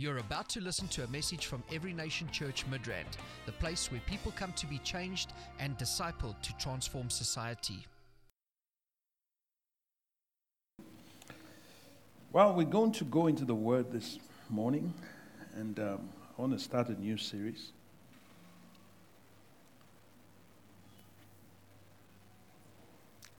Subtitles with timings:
[0.00, 4.00] You're about to listen to a message from Every Nation Church Midrand, the place where
[4.06, 7.86] people come to be changed and discipled to transform society.
[12.32, 14.18] Well, we're going to go into the Word this
[14.48, 14.94] morning,
[15.54, 16.08] and um,
[16.38, 17.72] I want to start a new series.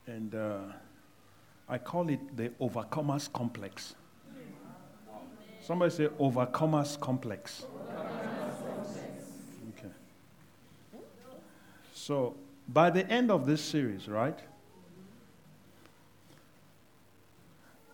[0.05, 0.59] And uh,
[1.67, 3.95] I call it the Overcomers Complex.
[5.71, 7.65] Somebody say Overcomers Complex.
[9.69, 9.87] Okay.
[11.93, 12.35] So,
[12.67, 14.37] by the end of this series, right?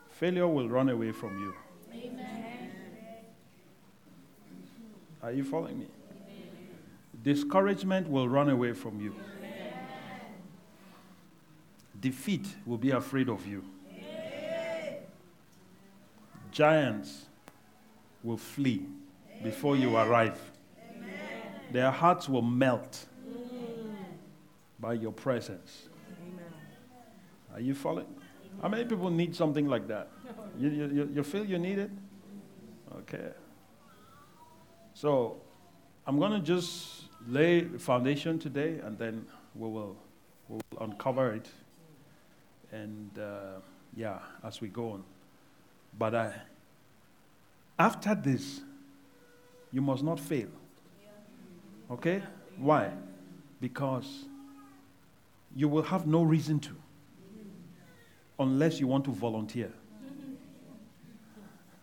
[0.10, 1.54] Failure will run away from you.
[1.94, 2.72] Amen.
[5.22, 5.86] Are you following me?
[5.86, 6.50] Amen.
[7.22, 9.14] Discouragement will run away from you.
[9.38, 9.74] Amen.
[12.02, 13.64] Defeat will be afraid of you.
[16.52, 17.28] Giants
[18.24, 18.86] will flee
[19.44, 20.40] before you arrive.
[21.72, 23.06] Their hearts will melt
[24.80, 25.90] by your presence.
[27.54, 28.08] Are you following?
[28.62, 30.10] How many people need something like that?
[30.58, 31.92] You, you, you feel you need it?
[33.00, 33.30] Okay.
[34.94, 35.42] So
[36.06, 39.26] I'm going to just lay foundation today and then
[39.56, 39.96] we will,
[40.50, 41.50] we will uncover it.
[42.72, 43.60] And uh,
[43.96, 45.04] yeah, as we go on.
[45.98, 46.34] But I,
[47.80, 48.62] after this,
[49.72, 50.50] you must not fail.
[51.92, 52.22] Okay?
[52.58, 52.92] Why?
[53.62, 54.26] Because
[55.56, 56.76] you will have no reason to
[58.40, 59.72] unless you want to volunteer.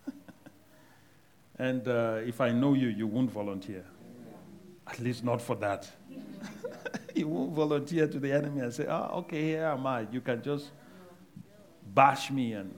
[1.58, 3.84] and uh, if I know you, you won't volunteer.
[4.86, 5.90] At least not for that.
[7.14, 10.06] you won't volunteer to the enemy and say, oh, okay, here am I.
[10.12, 10.70] You can just
[11.94, 12.74] bash me and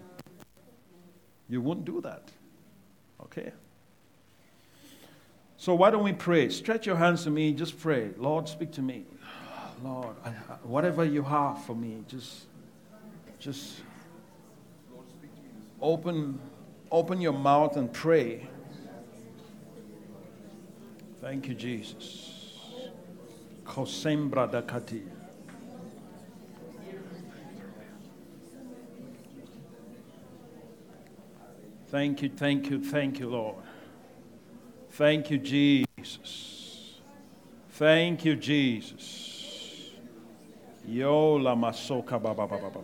[1.49, 2.31] you won't do that.
[3.23, 3.53] Okay?
[5.57, 6.49] So why don't we pray?
[6.49, 7.53] Stretch your hands to me.
[7.53, 8.11] Just pray.
[8.19, 9.05] Lord, speak to me.
[9.83, 10.31] Lord, I,
[10.63, 12.47] whatever you have for me, just
[13.39, 13.81] just
[15.81, 16.39] open,
[16.91, 18.49] open your mouth and pray.
[21.21, 22.59] Thank you, Jesus.
[23.65, 25.16] Kosembra.
[31.89, 33.63] Thank you, thank you, thank you, Lord.
[34.91, 37.01] Thank you, Jesus.
[37.71, 39.91] Thank you, Jesus.
[40.89, 42.81] Yo la masoka ba ba ba ba ba.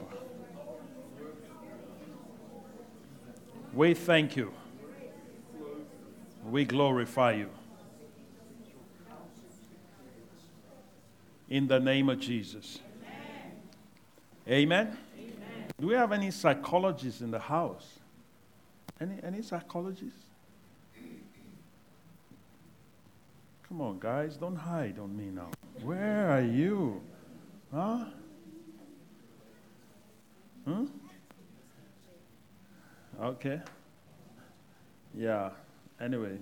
[3.72, 4.52] We thank you.
[6.48, 7.48] We glorify you.
[11.48, 12.78] In the name of Jesus.
[14.46, 14.96] Amen.
[15.18, 15.66] Amen.
[15.80, 17.98] Do we have any psychologists in the house?
[19.02, 20.26] Any, any psychologists?
[23.68, 25.50] Come on, guys, don't hide on me now.
[25.82, 27.02] Where are you?
[27.74, 28.04] Huh?
[30.64, 30.84] Hmm?
[33.20, 33.60] Okay.
[35.18, 35.50] Yeah.
[36.00, 36.38] Anyway,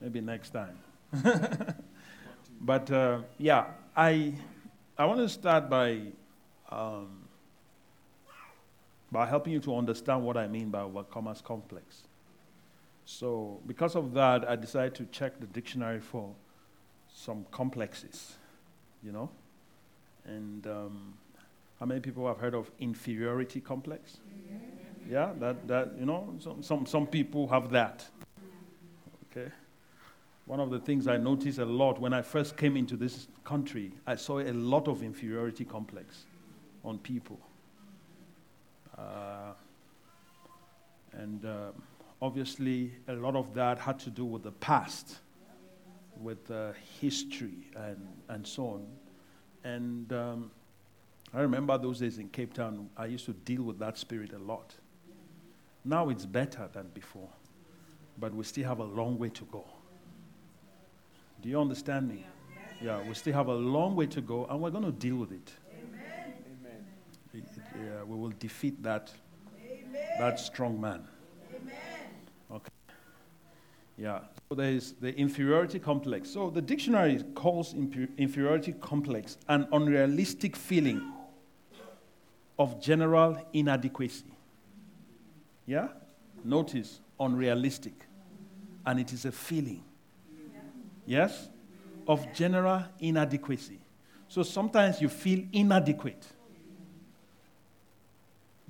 [0.00, 0.78] maybe next time.
[2.60, 3.64] but uh, yeah,
[3.96, 4.34] I
[4.96, 6.02] I want to start by
[6.70, 7.21] um,
[9.12, 12.04] by helping you to understand what I mean by overcomers complex.
[13.04, 16.34] So, because of that, I decided to check the dictionary for
[17.12, 18.36] some complexes,
[19.02, 19.28] you know?
[20.24, 21.14] And um,
[21.78, 24.18] how many people have heard of inferiority complex?
[25.10, 28.06] Yeah, that, that you know, some, some, some people have that.
[29.30, 29.50] Okay?
[30.46, 33.92] One of the things I noticed a lot when I first came into this country,
[34.06, 36.24] I saw a lot of inferiority complex
[36.84, 37.40] on people.
[38.96, 39.52] Uh,
[41.12, 41.70] and uh,
[42.20, 45.18] obviously, a lot of that had to do with the past,
[46.20, 48.86] with uh, history, and, and so on.
[49.64, 50.50] And um,
[51.34, 54.38] I remember those days in Cape Town, I used to deal with that spirit a
[54.38, 54.74] lot.
[55.84, 57.28] Now it's better than before,
[58.18, 59.64] but we still have a long way to go.
[61.40, 62.24] Do you understand me?
[62.80, 65.32] Yeah, we still have a long way to go, and we're going to deal with
[65.32, 65.52] it
[67.74, 69.12] uh, we will defeat that,
[70.18, 71.06] that strong man.
[72.50, 72.68] Okay.
[73.96, 74.20] Yeah.
[74.48, 76.30] So there is the inferiority complex.
[76.30, 81.12] So the dictionary calls inferiority complex an unrealistic feeling
[82.58, 84.32] of general inadequacy.
[85.66, 85.88] Yeah?
[86.44, 87.94] Notice unrealistic.
[88.84, 89.82] And it is a feeling.
[91.06, 91.48] Yes?
[92.06, 93.80] Of general inadequacy.
[94.28, 96.26] So sometimes you feel inadequate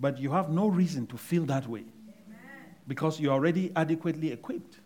[0.03, 1.85] but you have no reason to feel that way.
[1.85, 2.75] Amen.
[2.89, 4.81] because you're already adequately equipped.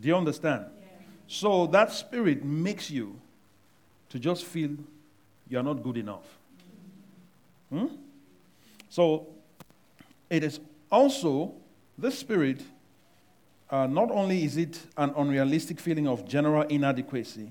[0.00, 0.66] Do you understand?
[1.26, 3.20] So that spirit makes you
[4.10, 4.70] to just feel
[5.48, 6.24] you're not good enough.
[7.70, 7.86] Hmm?
[8.88, 9.26] So
[10.30, 10.60] it is
[10.90, 11.54] also
[11.98, 12.62] this spirit.
[13.68, 17.50] Uh, not only is it an unrealistic feeling of general inadequacy,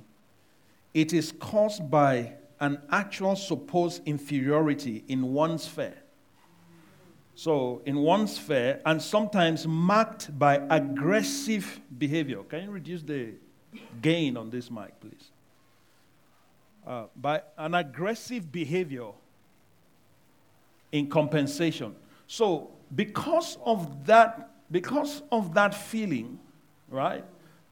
[0.94, 5.98] it is caused by an actual supposed inferiority in one's sphere.
[7.36, 12.44] So, in one's sphere, and sometimes marked by aggressive behavior.
[12.44, 13.34] Can you reduce the
[14.02, 15.32] gain on this mic, please?
[16.86, 19.12] Uh, by an aggressive behavior
[20.92, 21.96] in compensation.
[22.28, 26.40] So, because of that, because of that feeling,
[26.90, 27.24] right?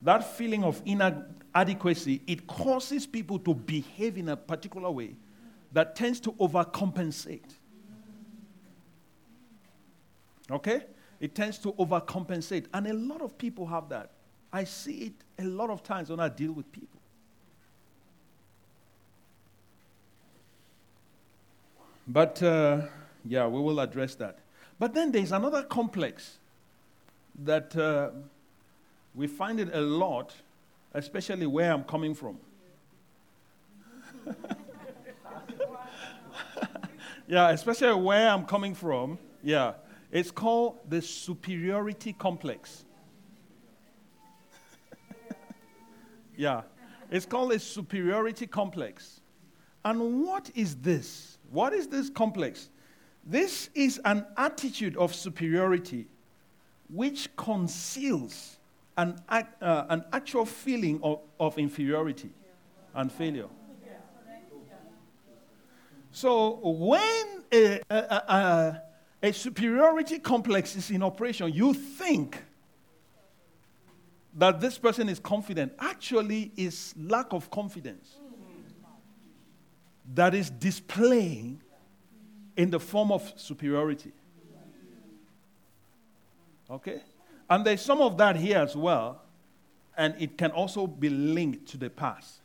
[0.01, 0.81] That feeling of
[1.57, 5.15] inadequacy, it causes people to behave in a particular way
[5.71, 7.56] that tends to overcompensate.
[10.51, 10.83] Okay?
[11.19, 12.65] It tends to overcompensate.
[12.74, 14.12] And a lot of people have that.
[14.54, 15.13] I see it
[15.44, 17.00] a lot of times when I deal with people.
[22.07, 22.81] But uh,
[23.25, 24.39] yeah, we will address that.
[24.80, 26.38] But then there's another complex
[27.44, 28.12] that uh,
[29.13, 30.33] we find it a lot,
[30.94, 32.38] especially where I'm coming from.
[37.28, 39.18] yeah, especially where I'm coming from.
[39.44, 39.74] Yeah,
[40.12, 42.86] it's called the superiority complex.
[46.36, 46.62] yeah,
[47.12, 49.22] it's called a superiority complex.
[49.86, 51.38] And what is this?
[51.50, 52.69] What is this complex?
[53.25, 56.07] This is an attitude of superiority
[56.90, 58.56] which conceals
[58.98, 62.32] an, uh, an actual feeling of, of inferiority
[62.96, 63.48] and failure.
[66.12, 68.82] So when a, a, a,
[69.22, 72.44] a superiority complex is in operation, you think
[74.34, 75.74] that this person is confident.
[75.80, 78.18] Actually, is lack of confidence
[80.16, 81.62] that is displaying
[82.56, 84.12] in the form of superiority.
[86.70, 87.02] Okay?
[87.50, 89.22] And there's some of that here as well,
[89.96, 92.42] and it can also be linked to the past.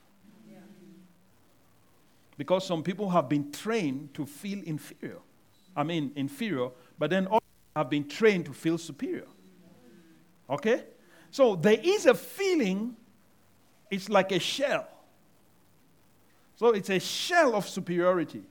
[2.39, 5.19] Because some people have been trained to feel inferior.
[5.77, 7.45] I mean, inferior, but then also
[7.77, 9.27] have been trained to feel superior.
[10.49, 10.85] Okay?
[11.31, 12.97] So there is a feeling,
[13.91, 14.89] it's like a shell.
[16.57, 18.43] So it's a shell of superiority,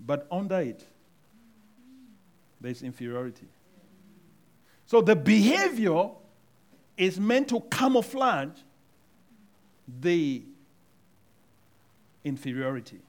[0.00, 0.84] but under it,
[2.60, 3.46] there's inferiority.
[4.92, 6.10] So the behavior
[6.98, 8.50] is meant to camouflage
[10.02, 10.42] the
[12.22, 13.00] inferiority.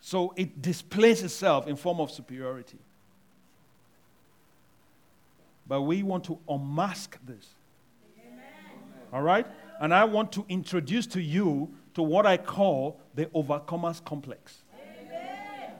[0.00, 2.78] So it displays itself in form of superiority.
[5.68, 7.50] But we want to unmask this.
[8.18, 8.42] Amen.
[9.12, 9.46] All right?
[9.80, 14.64] And I want to introduce to you to what I call the overcomer's complex.
[14.74, 15.74] Amen.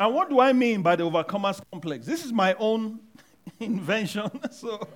[0.00, 2.06] And what do I mean by the overcomer's complex?
[2.06, 3.00] This is my own
[3.60, 4.30] invention.
[4.50, 4.86] so,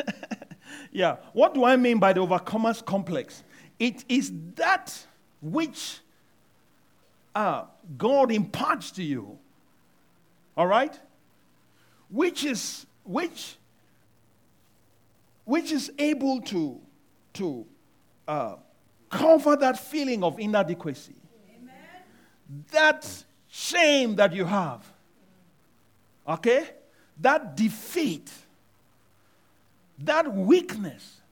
[0.92, 1.16] yeah.
[1.32, 3.42] What do I mean by the overcomer's complex?
[3.78, 4.94] It is that
[5.42, 6.00] which
[7.34, 7.64] uh,
[7.98, 9.38] God imparts to you,
[10.56, 10.98] all right?
[12.08, 13.56] Which is which
[15.44, 16.80] which is able to
[17.34, 17.66] to
[18.26, 18.56] uh,
[19.10, 21.14] cover that feeling of inadequacy,
[21.60, 21.74] Amen.
[22.70, 23.24] that
[23.56, 24.84] shame that you have,
[26.28, 26.68] okay,
[27.18, 28.30] that defeat,
[29.98, 31.22] that weakness,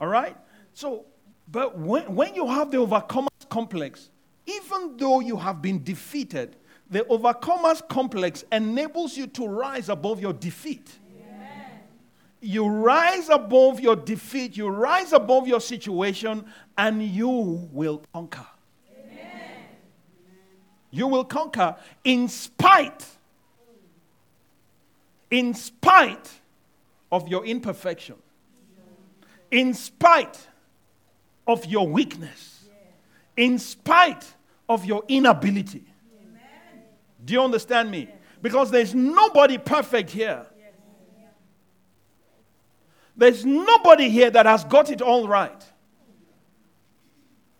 [0.00, 0.36] all right.
[0.74, 1.04] So,
[1.46, 4.10] but when, when you have the overcomer complex,
[4.46, 6.56] even though you have been defeated,
[6.90, 10.98] the overcomer's complex enables you to rise above your defeat.
[12.40, 16.44] You rise above your defeat, you rise above your situation,
[16.76, 17.28] and you
[17.72, 18.46] will conquer.
[20.90, 23.04] You will conquer in spite,
[25.30, 26.30] in spite
[27.12, 28.16] of your imperfection,
[29.50, 30.46] in spite
[31.46, 32.64] of your weakness,
[33.36, 34.24] in spite
[34.68, 35.84] of your inability.
[37.24, 38.08] Do you understand me?
[38.40, 40.46] Because there's nobody perfect here.
[43.16, 45.64] There's nobody here that has got it all right.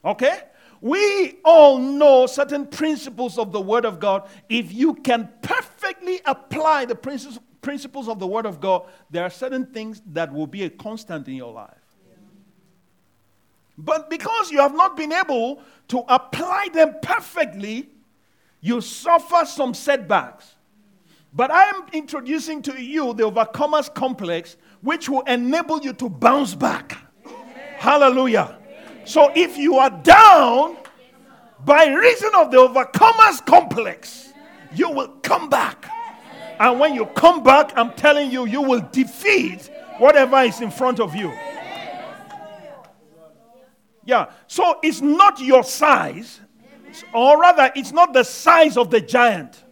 [0.04, 0.40] Okay?
[0.80, 4.28] We all know certain principles of the Word of God.
[4.48, 9.66] If you can perfectly apply the principles of the Word of God, there are certain
[9.66, 11.74] things that will be a constant in your life.
[13.76, 17.88] But because you have not been able to apply them perfectly,
[18.60, 20.56] you suffer some setbacks.
[21.32, 26.54] But I am introducing to you the overcomers complex, which will enable you to bounce
[26.54, 26.98] back.
[27.24, 27.38] Amen.
[27.76, 28.57] Hallelujah.
[29.08, 30.76] So if you are down
[31.64, 34.34] by reason of the overcomers complex,
[34.74, 35.90] you will come back.
[36.60, 41.00] And when you come back, I'm telling you, you will defeat whatever is in front
[41.00, 41.32] of you.
[44.04, 44.30] Yeah.
[44.46, 46.40] So it's not your size,
[47.14, 49.64] or rather, it's not the size of the giant.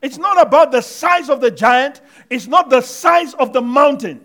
[0.00, 4.24] It's not about the size of the giant, it's not the size of the mountain.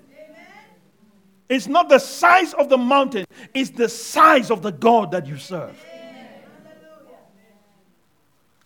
[1.53, 5.37] It's not the size of the mountain, it's the size of the God that you
[5.37, 5.79] serve.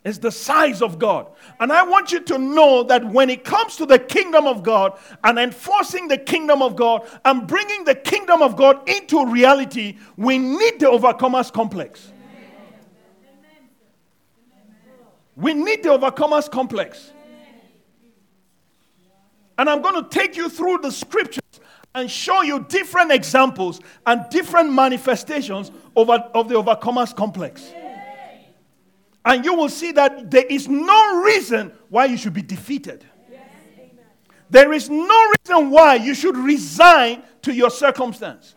[0.06, 1.28] It's the size of God.
[1.60, 4.98] And I want you to know that when it comes to the kingdom of God
[5.26, 10.38] and enforcing the kingdom of God and bringing the kingdom of God into reality, we
[10.38, 12.10] need the overcomers complex.
[15.36, 17.12] We need the overcomers complex.
[19.58, 21.42] And I'm going to take you through the scriptures
[21.96, 27.72] and show you different examples and different manifestations of, of the overcomers complex.
[29.26, 33.04] And you will see that there is no reason why you should be defeated.
[34.50, 38.56] There is no reason why you should resign to your circumstance.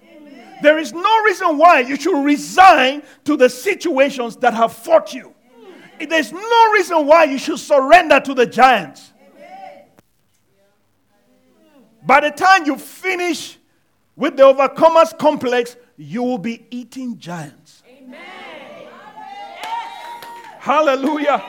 [0.62, 5.34] There is no reason why you should resign to the situations that have fought you.
[5.98, 9.09] There's no reason why you should surrender to the giants.
[12.10, 13.56] By the time you finish
[14.16, 17.84] with the overcomers complex, you will be eating giants.
[17.88, 18.18] Amen.
[20.58, 21.40] Hallelujah.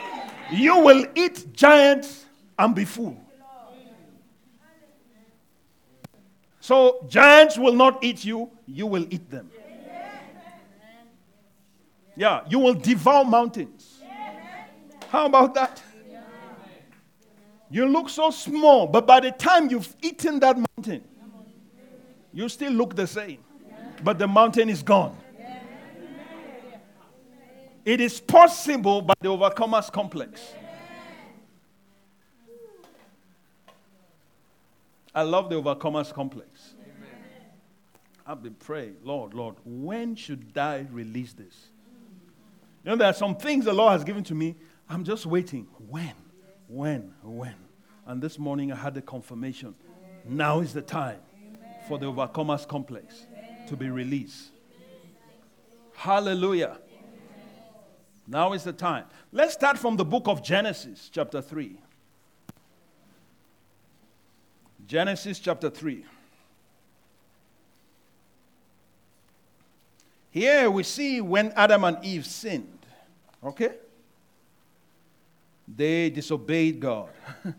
[0.52, 2.26] You will eat giants
[2.56, 3.20] and be full.
[6.60, 9.50] So, giants will not eat you, you will eat them.
[12.14, 14.00] Yeah, you will devour mountains.
[15.08, 15.82] How about that?
[17.72, 21.02] You look so small, but by the time you've eaten that mountain,
[22.32, 23.38] you still look the same.
[24.04, 25.16] But the mountain is gone.
[27.84, 30.52] It is possible by the overcomers complex.
[35.14, 36.74] I love the overcomers complex.
[38.26, 41.68] I've been praying, Lord, Lord, when should I release this?
[42.84, 44.56] You know, there are some things the Lord has given to me
[44.88, 45.66] I'm just waiting.
[45.88, 46.14] When?
[46.72, 47.12] When?
[47.22, 47.54] When?
[48.06, 49.74] And this morning I had the confirmation.
[50.26, 51.18] Now is the time
[51.86, 53.26] for the overcomers complex
[53.68, 54.52] to be released.
[55.94, 56.78] Hallelujah.
[58.26, 59.04] Now is the time.
[59.32, 61.76] Let's start from the book of Genesis, chapter 3.
[64.86, 66.06] Genesis chapter 3.
[70.30, 72.86] Here we see when Adam and Eve sinned.
[73.44, 73.72] Okay?
[75.68, 77.08] They disobeyed God.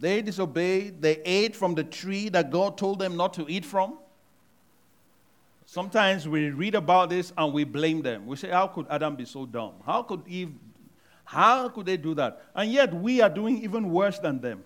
[0.00, 1.00] they disobeyed.
[1.00, 3.98] They ate from the tree that God told them not to eat from.
[5.66, 8.26] Sometimes we read about this and we blame them.
[8.26, 9.74] We say, How could Adam be so dumb?
[9.84, 10.52] How could Eve,
[11.24, 12.42] how could they do that?
[12.54, 14.62] And yet we are doing even worse than them.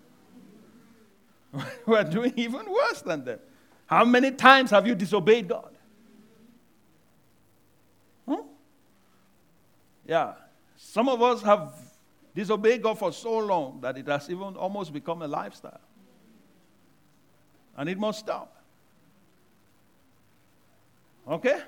[1.86, 3.40] we are doing even worse than them.
[3.86, 5.69] How many times have you disobeyed God?
[10.10, 10.32] Yeah.
[10.76, 11.72] Some of us have
[12.34, 15.80] disobeyed God for so long that it has even almost become a lifestyle.
[17.76, 18.56] And it must stop.
[21.28, 21.60] Okay?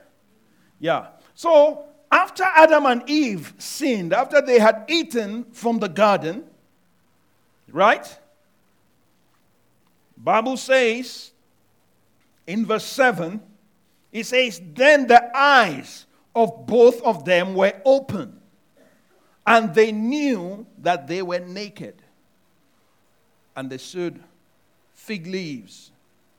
[0.80, 1.06] Yeah.
[1.36, 6.42] So, after Adam and Eve sinned, after they had eaten from the garden,
[7.70, 8.18] right?
[10.16, 11.30] Bible says
[12.48, 13.40] in verse 7,
[14.10, 18.40] it says, Then the eyes of both of them were open,
[19.46, 22.02] and they knew that they were naked.
[23.54, 24.22] And they sewed
[24.94, 25.90] fig leaves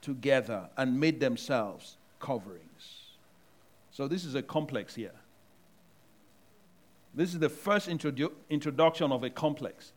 [0.01, 2.63] together and made themselves coverings.
[3.91, 5.11] So, this is a complex here.
[7.13, 9.93] This is the first introdu- introduction of a complex.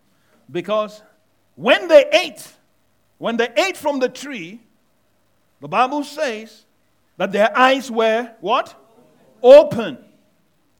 [0.51, 1.03] Because
[1.55, 2.53] when they ate,
[3.19, 4.61] when they ate from the tree,
[5.61, 6.67] the Bible says
[7.17, 8.75] that their eyes were what?
[9.43, 9.99] Open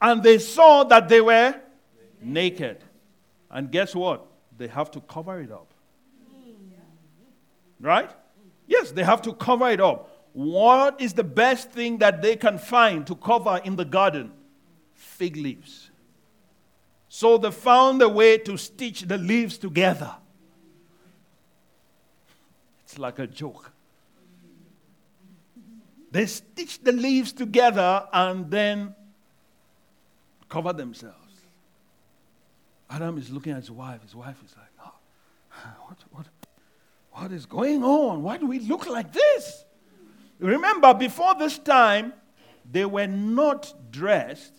[0.01, 1.55] and they saw that they were
[2.21, 2.83] naked.
[3.49, 4.25] And guess what?
[4.57, 5.73] They have to cover it up.
[7.79, 8.09] Right?
[8.65, 10.09] Yes, they have to cover it up.
[10.33, 14.31] What is the best thing that they can find to cover in the garden?
[14.93, 15.89] Fig leaves.
[17.09, 20.13] So they found a way to stitch the leaves together.
[22.83, 23.71] It's like a joke.
[26.11, 28.95] They stitch the leaves together and then
[30.49, 31.15] cover themselves.
[32.89, 34.01] Adam is looking at his wife.
[34.01, 34.93] His wife is like, oh,
[35.85, 36.25] what, what,
[37.11, 38.23] what is going on?
[38.23, 39.65] Why do we look like this?
[40.39, 42.13] Remember, before this time,
[42.71, 44.53] they were not dressed.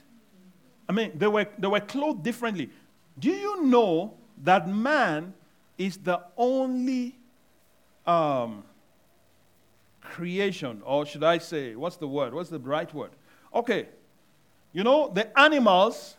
[0.88, 2.70] I mean, they were, they were clothed differently.
[3.18, 5.34] Do you know that man
[5.76, 7.16] is the only
[8.06, 8.64] um,
[10.00, 12.34] creation, or should I say, what's the word?
[12.34, 13.10] What's the right word?
[13.54, 13.88] Okay,
[14.72, 16.16] you know, the animals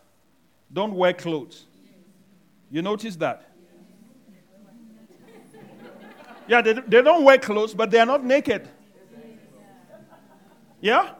[0.71, 1.65] don't wear clothes.
[2.71, 3.45] You notice that?
[6.47, 8.67] Yeah, they, they don't wear clothes, but they are not naked.
[10.81, 11.11] Yeah?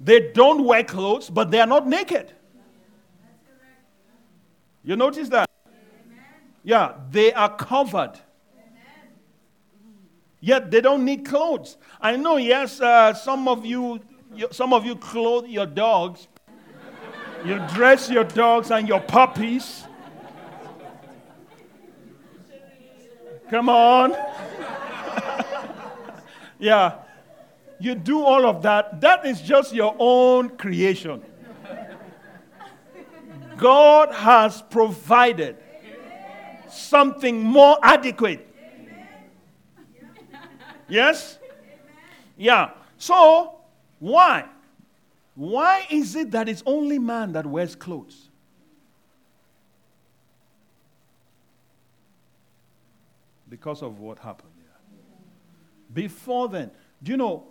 [0.00, 2.32] They don't wear clothes, but they are not naked.
[4.84, 5.48] You notice that?
[6.64, 8.18] Yeah, they are covered.
[10.40, 11.76] Yet they don't need clothes.
[12.00, 14.00] I know, yes, uh, some of you,
[14.50, 16.28] some of you clothe your dogs.
[17.44, 19.84] You dress your dogs and your puppies.
[23.50, 24.12] Come on.
[26.58, 26.98] yeah.
[27.80, 29.00] You do all of that.
[29.00, 31.22] That is just your own creation.
[33.56, 35.56] God has provided
[36.68, 38.47] something more adequate.
[40.88, 41.38] Yes?
[42.36, 42.70] Yeah.
[42.96, 43.56] So,
[43.98, 44.46] why?
[45.34, 48.28] Why is it that it's only man that wears clothes?
[53.48, 54.50] Because of what happened.
[54.56, 56.04] There.
[56.04, 56.70] Before then,
[57.02, 57.46] do you know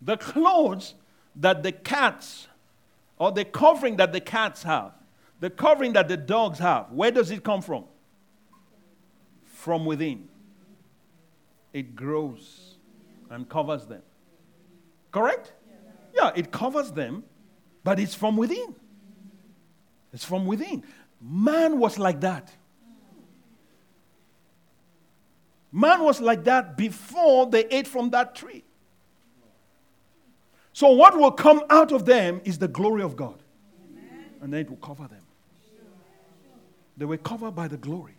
[0.00, 0.94] the clothes
[1.36, 2.48] that the cats
[3.18, 4.92] or the covering that the cats have,
[5.40, 7.84] the covering that the dogs have, where does it come from?
[9.44, 10.28] From within.
[11.72, 12.71] It grows
[13.32, 14.02] and covers them.
[15.10, 15.52] Correct?
[16.14, 17.24] Yeah, it covers them,
[17.82, 18.74] but it's from within.
[20.12, 20.84] It's from within.
[21.20, 22.52] Man was like that.
[25.70, 28.62] Man was like that before they ate from that tree.
[30.74, 33.42] So, what will come out of them is the glory of God.
[34.42, 35.22] And then it will cover them.
[36.96, 38.16] They were covered by the glory.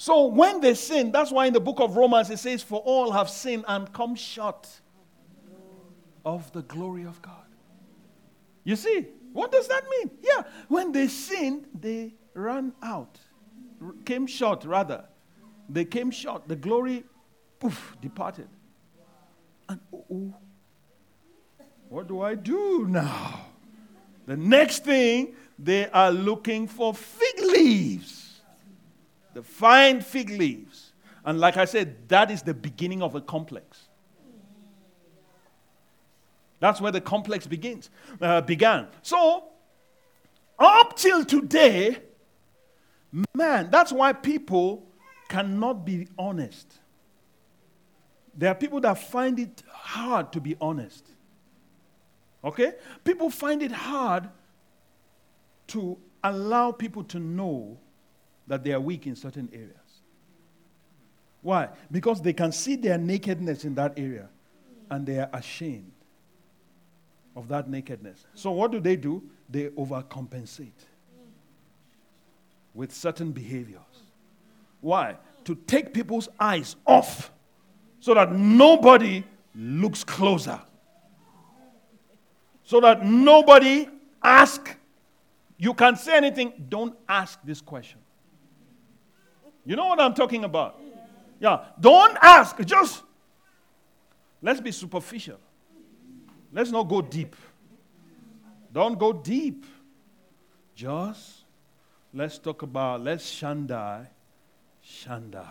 [0.00, 3.10] So, when they sin, that's why in the book of Romans it says, For all
[3.10, 4.66] have sinned and come short
[6.24, 7.34] of the glory of God.
[8.64, 10.10] You see, what does that mean?
[10.22, 13.18] Yeah, when they sinned, they ran out
[14.04, 15.04] came short, rather.
[15.68, 16.48] They came short.
[16.48, 17.04] The glory,
[17.58, 18.48] poof, departed.
[19.68, 20.34] And oh, oh,
[21.88, 23.46] what do I do now?
[24.26, 28.19] The next thing, they are looking for fig leaves.
[29.34, 30.92] The fine fig leaves.
[31.24, 33.88] And like I said, that is the beginning of a complex.
[36.58, 37.88] That's where the complex begins,
[38.20, 38.88] uh, began.
[39.02, 39.44] So,
[40.58, 41.98] up till today,
[43.34, 44.86] Man, that's why people
[45.28, 46.78] cannot be honest.
[48.36, 51.06] There are people that find it hard to be honest.
[52.44, 52.74] Okay?
[53.04, 54.28] People find it hard
[55.68, 57.78] to allow people to know
[58.50, 59.70] that they are weak in certain areas.
[61.40, 61.68] Why?
[61.88, 64.28] Because they can see their nakedness in that area
[64.90, 65.92] and they are ashamed
[67.36, 68.26] of that nakedness.
[68.34, 69.22] So, what do they do?
[69.48, 70.84] They overcompensate
[72.74, 74.02] with certain behaviors.
[74.80, 75.16] Why?
[75.44, 77.30] To take people's eyes off
[78.00, 79.22] so that nobody
[79.54, 80.60] looks closer.
[82.64, 83.88] So that nobody
[84.20, 84.76] ask
[85.56, 88.00] you can't say anything, don't ask this question.
[89.70, 90.80] You know what I'm talking about?
[91.38, 93.04] Yeah, don't ask, just
[94.42, 95.38] let's be superficial.
[96.52, 97.36] Let's not go deep.
[98.72, 99.64] Don't go deep.
[100.74, 101.44] Just
[102.12, 104.08] Let's talk about, let's Shandai.
[104.84, 105.46] Shandai.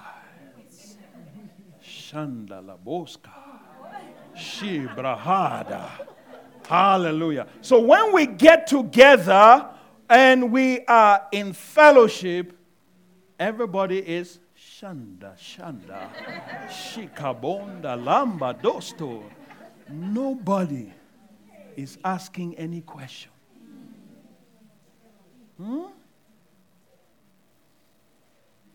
[1.82, 3.30] Shandalaboska.
[4.36, 5.90] Shibrahada.
[6.68, 7.48] Hallelujah.
[7.62, 9.70] So when we get together
[10.10, 12.59] and we are in fellowship,
[13.40, 16.10] everybody is Shanda, Shanda,
[16.68, 19.24] Shikabonda, Lamba, Dosto.
[19.90, 20.94] Nobody
[21.76, 23.32] is asking any question.
[25.58, 25.86] Hmm?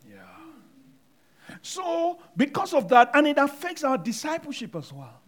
[0.08, 0.20] Yeah.
[1.62, 5.20] So, because of that, and it affects our discipleship as well.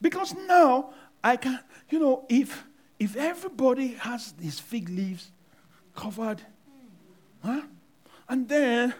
[0.00, 0.92] Because now
[1.22, 2.64] I can, you know, if
[2.98, 5.32] if everybody has these fig leaves
[5.94, 6.40] covered,
[7.44, 7.62] huh?
[8.28, 8.94] And then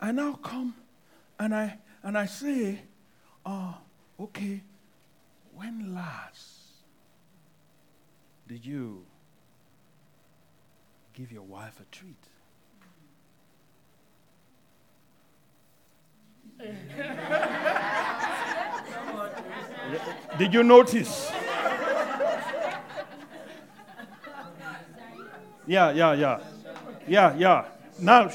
[0.00, 0.74] I now come
[1.38, 2.80] and I and I say,
[3.44, 3.76] oh,
[4.20, 4.62] okay,
[5.54, 6.46] when last
[8.46, 9.04] did you
[11.14, 12.14] give your wife a treat?
[20.38, 21.30] Did you notice?
[25.66, 26.40] Yeah, yeah, yeah.
[27.06, 27.64] Yeah, yeah.
[28.00, 28.28] Now,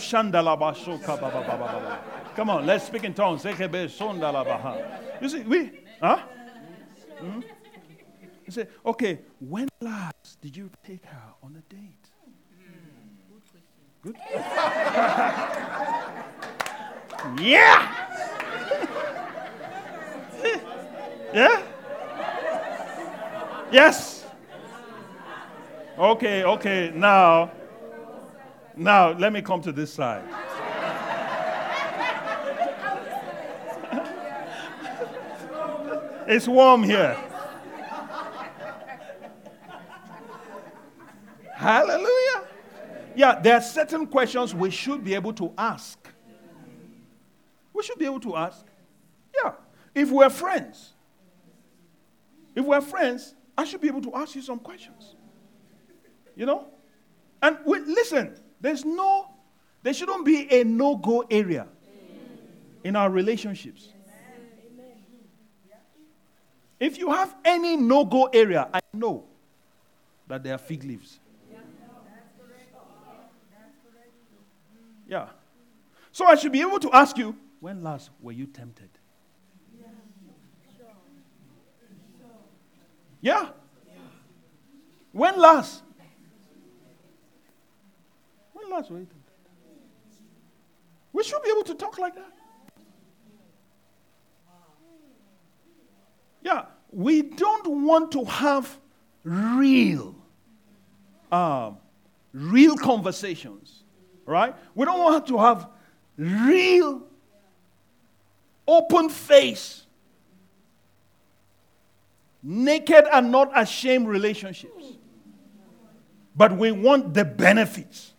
[2.36, 3.46] Come on, let's speak in tongues.
[3.46, 5.72] You see, we,
[6.02, 6.18] huh?
[7.20, 7.42] Hmm?
[8.46, 12.10] You say, okay, when last did you take her on a date?
[14.02, 14.18] Good.
[14.34, 14.54] Listening.
[17.38, 17.42] Good.
[17.42, 17.96] Yeah.
[21.34, 21.64] yeah.
[23.72, 24.26] Yes.
[25.98, 26.92] Okay, okay.
[26.94, 27.52] Now,
[28.76, 30.24] now let me come to this side.
[36.28, 37.18] it's warm here.
[41.54, 42.44] Hallelujah.
[43.16, 46.00] Yeah, there are certain questions we should be able to ask.
[47.74, 48.66] We should be able to ask.
[49.34, 49.54] Yeah.
[49.96, 50.94] If we're friends,
[52.56, 55.16] if we're friends, I should be able to ask you some questions.
[56.36, 56.68] You know?
[57.42, 59.30] And we, listen, there's no,
[59.84, 61.68] there shouldn't be a no go area
[62.86, 63.90] in our relationships.
[66.80, 69.26] If you have any no go area, I know
[70.28, 71.20] that there are fig leaves.
[75.08, 75.28] Yeah.
[76.14, 78.90] So I should be able to ask you, when last were you tempted?
[83.20, 83.50] Yeah.
[85.12, 85.84] When last?
[91.12, 92.34] We should be able to talk like that.
[96.42, 96.66] Yeah.
[96.92, 98.78] We don't want to have
[99.24, 100.16] real,
[101.32, 101.78] um,
[102.34, 103.84] real conversations
[104.26, 104.56] right?
[104.76, 105.68] We don't want to have
[106.18, 107.04] real,
[108.68, 109.86] open face,
[112.42, 114.84] naked and not ashamed relationships.
[116.36, 118.13] But we want the benefits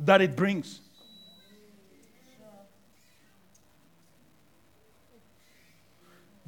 [0.00, 0.80] that it brings.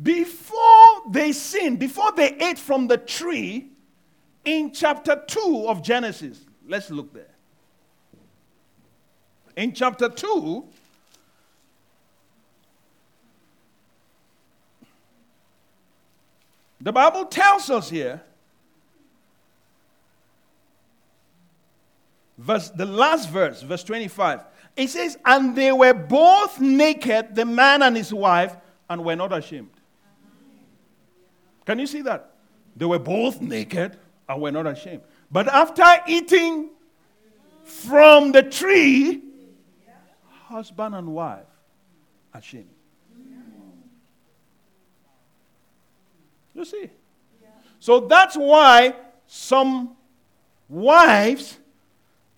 [0.00, 3.70] Before they sinned, before they ate from the tree,
[4.44, 7.34] in chapter 2 of Genesis, let's look there
[9.58, 10.64] in chapter 2,
[16.80, 18.22] the Bible tells us here,
[22.38, 24.44] verse, the last verse, verse 25,
[24.76, 28.56] it says, And they were both naked, the man and his wife,
[28.88, 29.70] and were not ashamed.
[31.66, 32.32] Can you see that?
[32.76, 33.98] They were both naked
[34.28, 35.02] and were not ashamed.
[35.30, 36.70] But after eating
[37.64, 39.22] from the tree,
[40.46, 41.44] husband and wife
[42.32, 42.70] ashamed.
[46.54, 46.90] You see?
[47.78, 48.94] So that's why
[49.26, 49.96] some
[50.68, 51.58] wives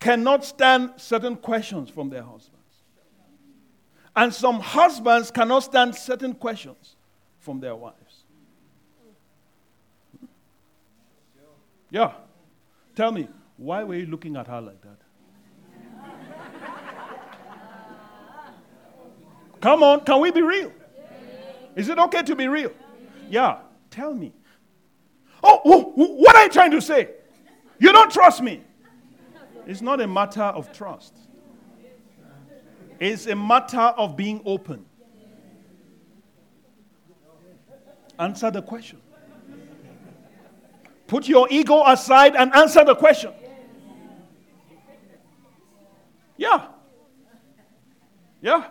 [0.00, 2.56] cannot stand certain questions from their husbands.
[4.16, 6.96] And some husbands cannot stand certain questions
[7.38, 8.24] from their wives.
[11.90, 12.12] Yeah.
[12.96, 14.96] Tell me, why were you looking at her like that?
[19.60, 20.72] Come on, can we be real?
[21.76, 22.72] Is it okay to be real?
[23.28, 23.58] Yeah,
[23.90, 24.32] tell me.
[25.42, 25.60] Oh,
[25.94, 27.10] what are you trying to say?
[27.78, 28.62] You don't trust me.
[29.70, 31.16] It's not a matter of trust,
[32.98, 34.84] it's a matter of being open.
[38.18, 39.00] Answer the question.
[41.06, 43.32] Put your ego aside and answer the question.
[46.36, 46.66] Yeah.
[48.42, 48.70] Yeah.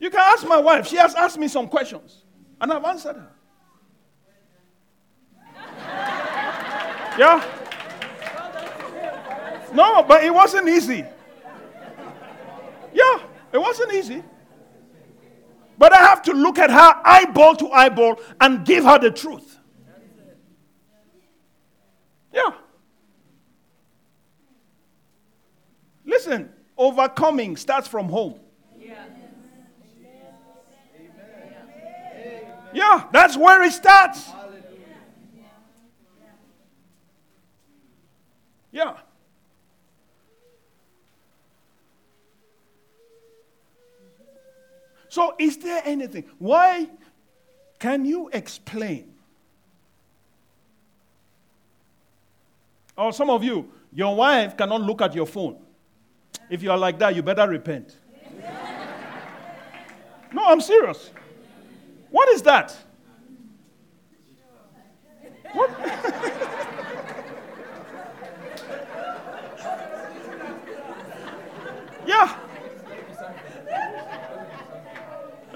[0.00, 0.86] You can ask my wife.
[0.86, 2.24] She has asked me some questions,
[2.58, 3.32] and I've answered her.
[7.18, 7.55] Yeah?
[9.76, 11.04] No, but it wasn't easy.
[12.94, 13.20] Yeah,
[13.52, 14.22] it wasn't easy.
[15.76, 19.58] But I have to look at her eyeball to eyeball and give her the truth.
[22.32, 22.52] Yeah.
[26.06, 28.40] Listen, overcoming starts from home.
[32.72, 34.30] Yeah, that's where it starts.
[38.72, 38.96] Yeah.
[45.16, 46.24] So, is there anything?
[46.38, 46.90] Why
[47.78, 49.14] can you explain
[52.98, 55.56] Or some of you, your wife cannot look at your phone.
[56.50, 57.96] If you are like that, you better repent.
[60.34, 61.10] no, I'm serious.
[62.10, 62.76] What is that?
[65.54, 65.70] What?
[72.06, 72.40] yeah.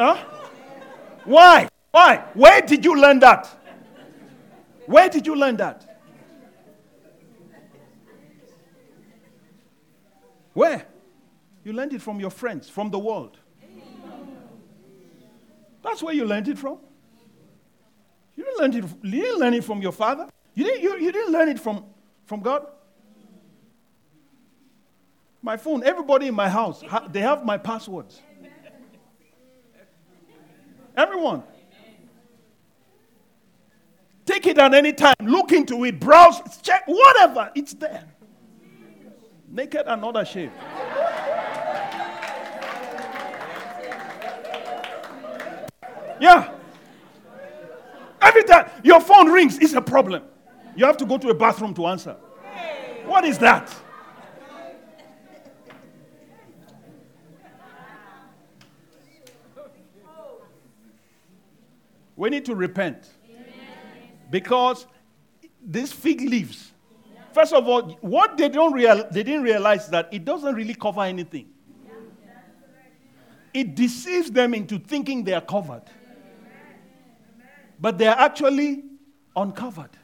[0.01, 0.17] Huh?
[1.27, 1.69] Why?
[1.91, 2.25] Why?
[2.33, 3.55] Where did you learn that?
[4.87, 5.87] Where did you learn that?
[10.55, 10.87] Where?
[11.65, 13.37] You learned it from your friends, from the world.
[15.83, 16.79] That's where you learned it from.
[18.37, 20.31] You didn't learn it, you didn't learn it from your father.
[20.55, 21.85] You didn't, you, you didn't learn it from,
[22.25, 22.67] from God.
[25.43, 28.23] My phone, everybody in my house, they have my passwords.
[31.01, 31.43] Everyone.
[34.27, 38.05] Take it at any time, look into it, browse, check, whatever, it's there.
[39.49, 40.53] Naked and not ashamed.
[46.21, 46.53] Yeah.
[48.21, 50.23] Every time your phone rings, it's a problem.
[50.77, 52.15] You have to go to a bathroom to answer.
[53.07, 53.75] What is that?
[62.21, 63.09] We need to repent.
[64.29, 64.87] Because
[65.65, 66.73] these fig leaves,
[67.33, 71.01] first of all, what they don't real, they didn't realize that it doesn't really cover
[71.01, 71.49] anything.
[73.55, 75.85] It deceives them into thinking they are covered
[77.81, 78.85] but they are actually
[79.35, 79.97] uncovered.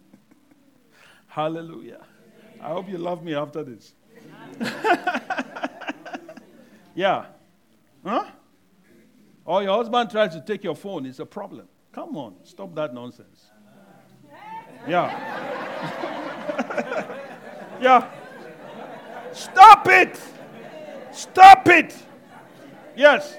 [1.27, 2.03] Hallelujah.
[2.65, 3.93] I hope you love me after this.
[6.95, 7.27] yeah.
[8.03, 8.25] Huh?
[9.45, 11.67] Or your husband tries to take your phone, it's a problem.
[11.91, 13.51] Come on, stop that nonsense.
[14.87, 15.11] Yeah.
[17.79, 18.09] yeah.
[19.31, 20.19] Stop it.
[21.11, 21.95] Stop it.
[22.95, 23.37] Yes.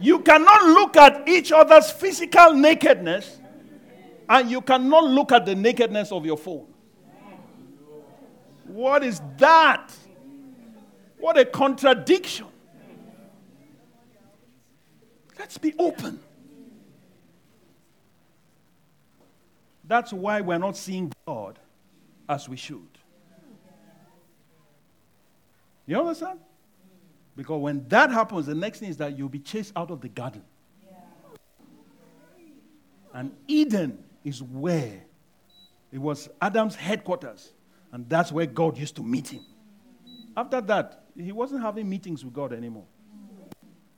[0.00, 3.40] You cannot look at each other's physical nakedness
[4.28, 6.71] and you cannot look at the nakedness of your phone.
[8.72, 9.92] What is that?
[11.18, 12.46] What a contradiction.
[15.38, 16.18] Let's be open.
[19.84, 21.58] That's why we're not seeing God
[22.28, 22.88] as we should.
[25.86, 26.38] You understand?
[27.36, 30.08] Because when that happens, the next thing is that you'll be chased out of the
[30.08, 30.42] garden.
[33.12, 35.02] And Eden is where
[35.92, 37.52] it was Adam's headquarters.
[37.92, 39.44] And that's where God used to meet him.
[40.36, 42.86] After that, he wasn't having meetings with God anymore.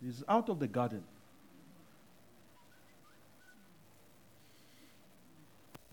[0.02, 1.04] He's out of the garden.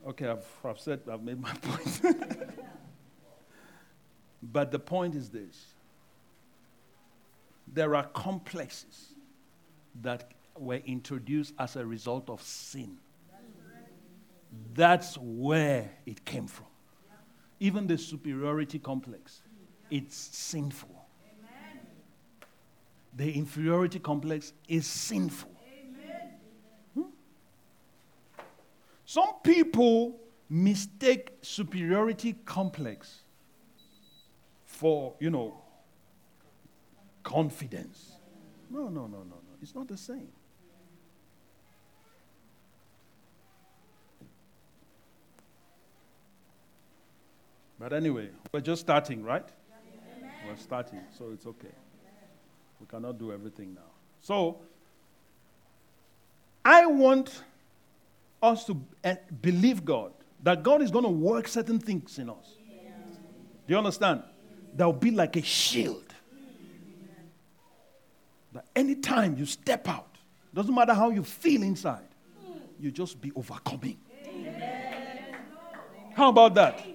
[0.07, 2.01] Okay, I've, I've said, I've made my point.
[4.41, 5.73] but the point is this
[7.71, 9.13] there are complexes
[10.01, 12.97] that were introduced as a result of sin.
[14.73, 16.65] That's where it came from.
[17.61, 19.43] Even the superiority complex,
[19.91, 21.05] it's sinful.
[23.15, 25.51] The inferiority complex is sinful.
[26.95, 27.03] Hmm?
[29.05, 30.19] Some people
[30.49, 33.19] mistake superiority complex
[34.65, 35.61] for, you know,
[37.21, 38.13] confidence.
[38.71, 39.35] No, no, no, no, no.
[39.61, 40.29] It's not the same.
[47.81, 49.47] But anyway, we're just starting, right?
[50.47, 51.73] We're starting, so it's okay.
[52.79, 53.89] We cannot do everything now.
[54.21, 54.59] So,
[56.63, 57.41] I want
[58.43, 60.13] us to eh, believe God
[60.43, 62.53] that God is going to work certain things in us.
[63.67, 64.21] Do you understand?
[64.75, 66.13] That will be like a shield
[68.53, 70.17] that anytime you step out,
[70.53, 72.07] doesn't matter how you feel inside,
[72.79, 73.97] you just be overcoming.
[74.27, 75.35] Amen.
[76.13, 76.85] How about that?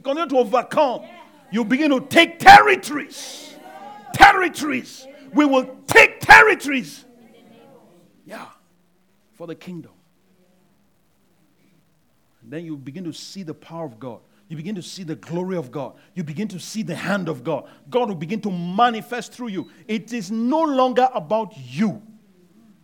[0.00, 1.02] You continue to overcome.
[1.50, 3.54] You begin to take territories.
[4.14, 5.06] Territories.
[5.34, 7.04] We will take territories.
[8.24, 8.46] Yeah.
[9.34, 9.90] For the kingdom.
[12.40, 14.20] And then you begin to see the power of God.
[14.48, 15.96] You begin to see the glory of God.
[16.14, 17.68] You begin to see the hand of God.
[17.90, 19.70] God will begin to manifest through you.
[19.86, 22.00] It is no longer about you,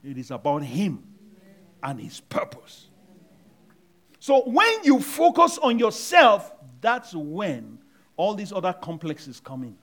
[0.04, 1.02] it is about Him
[1.82, 2.88] and His purpose.
[4.18, 6.52] So when you focus on yourself,
[6.86, 7.78] that's when
[8.16, 9.76] all these other complexes come in.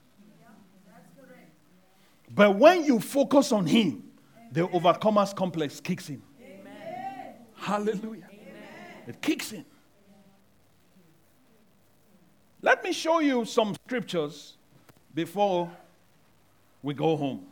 [2.34, 4.04] But when you focus on Him,
[4.50, 6.22] the overcomer's complex kicks in.
[6.40, 7.34] Amen.
[7.54, 8.26] Hallelujah.
[8.30, 8.62] Amen.
[9.06, 9.66] It kicks in.
[12.62, 14.56] Let me show you some scriptures
[15.14, 15.70] before
[16.82, 17.44] we go home.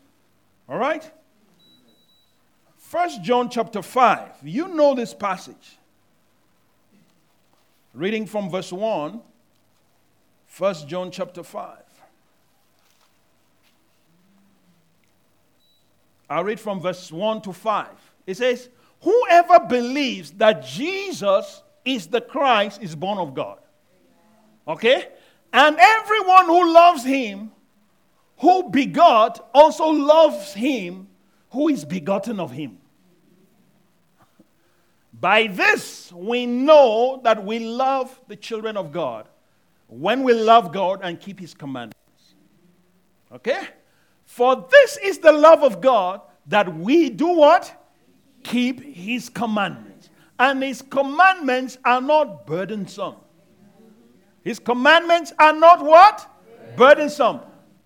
[0.66, 1.08] All right?
[2.78, 4.30] First John chapter 5.
[4.44, 5.76] You know this passage.
[7.92, 9.20] Reading from verse 1,
[10.58, 11.78] 1 John chapter 5.
[16.28, 17.88] I'll read from verse 1 to 5.
[18.26, 18.68] It says,
[19.00, 23.58] Whoever believes that Jesus is the Christ is born of God.
[24.68, 25.08] Okay?
[25.52, 27.50] And everyone who loves him,
[28.38, 31.08] who begot, also loves him
[31.50, 32.78] who is begotten of him.
[35.12, 39.28] By this we know that we love the children of God
[39.92, 42.34] when we love God and keep his commandments.
[43.30, 43.68] Okay?
[44.24, 47.92] For this is the love of God that we do what?
[48.42, 50.08] Keep his commandments.
[50.38, 53.16] And his commandments are not burdensome.
[54.42, 56.26] His commandments are not what?
[56.74, 57.40] Burdensome.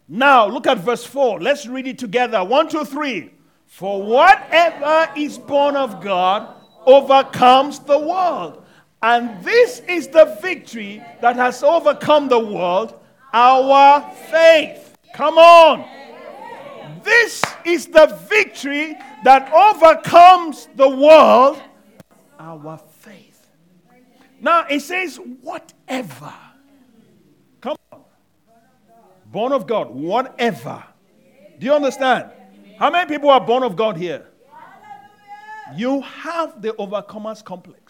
[0.08, 1.40] Now, look at verse 4.
[1.40, 2.42] Let's read it together.
[2.44, 3.32] One, two, three.
[3.66, 6.54] For whatever is born of God
[6.86, 8.64] overcomes the world.
[9.02, 12.98] And this is the victory that has overcome the world
[13.32, 14.96] our faith.
[15.14, 15.84] Come on.
[17.02, 21.60] This is the victory that overcomes the world
[22.38, 23.48] our faith.
[24.40, 26.32] Now it says, whatever.
[27.60, 28.00] Come on.
[29.26, 30.82] Born of God, whatever.
[31.58, 32.30] Do you understand?
[32.78, 34.26] How many people are born of God here?
[35.74, 37.85] You have the overcomers complex.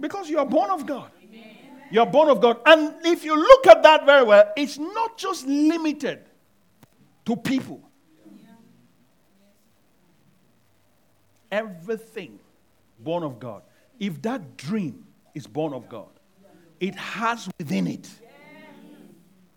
[0.00, 1.10] Because you are born of God.
[1.90, 2.60] You are born of God.
[2.66, 6.20] And if you look at that very well, it's not just limited
[7.26, 7.82] to people.
[11.50, 12.38] Everything
[13.00, 13.62] born of God.
[13.98, 16.08] If that dream is born of God,
[16.78, 18.08] it has within it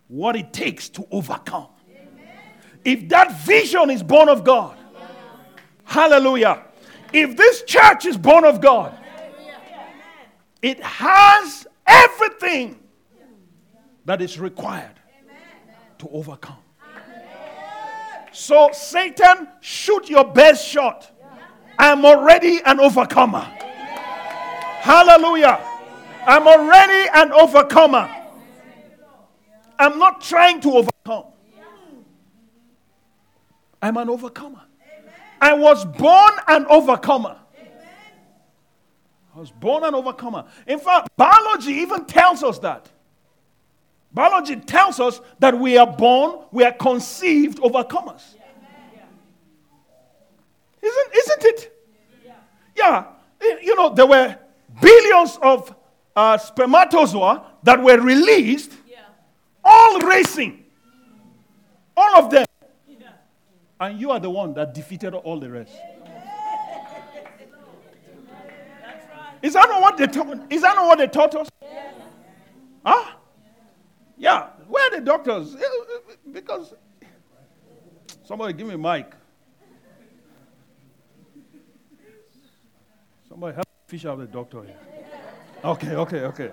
[0.08, 1.70] what it takes to overcome.
[2.84, 4.78] If that vision is born of God,
[5.86, 6.64] hallelujah.
[7.14, 8.98] If this church is born of God,
[10.64, 12.80] it has everything
[14.06, 14.96] that is required
[16.00, 16.58] to overcome.
[18.32, 21.12] So, Satan, shoot your best shot.
[21.78, 23.42] I'm already an overcomer.
[23.42, 25.60] Hallelujah.
[26.26, 28.10] I'm already an overcomer.
[29.78, 31.26] I'm not trying to overcome.
[33.82, 34.62] I'm an overcomer.
[35.42, 37.43] I was born an overcomer.
[39.36, 40.46] I was born an overcomer.
[40.68, 42.90] In fact, biology even tells us that.
[44.14, 48.22] Biology tells us that we are born, we are conceived overcomers.
[50.82, 51.86] Isn't, isn't it?
[52.76, 53.06] Yeah.
[53.62, 54.38] You know, there were
[54.82, 55.76] billions of
[56.16, 58.72] uh, spermatozoa that were released,
[59.64, 60.64] all racing.
[61.96, 62.46] All of them.
[63.80, 65.74] And you are the one that defeated all the rest.
[69.44, 70.40] Is that not what they taught?
[70.50, 71.50] Is that not what they taught us?
[72.86, 73.12] Huh?
[74.18, 75.54] Yeah, where are the doctors?
[75.54, 76.74] Eh, eh, eh, because
[78.24, 79.14] somebody give me a mic.
[83.28, 84.80] Somebody help fish out the doctor here.
[85.66, 86.52] Okay, okay, okay.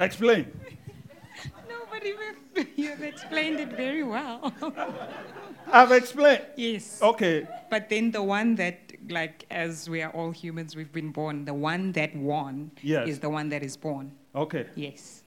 [0.00, 0.50] Explain.
[1.68, 2.64] Nobody, will.
[2.76, 4.52] you've explained it very well.
[5.70, 6.42] I've explained.
[6.56, 7.00] yes.
[7.02, 7.46] Okay.
[7.70, 11.54] But then the one that, like, as we are all humans, we've been born, the
[11.54, 13.08] one that won Yes.
[13.08, 14.12] is the one that is born.
[14.34, 14.66] Okay.
[14.74, 15.22] Yes.